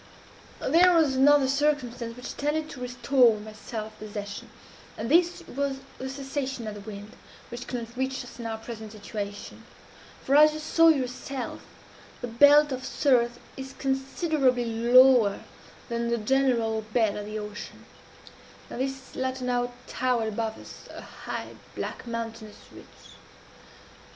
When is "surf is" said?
12.83-13.73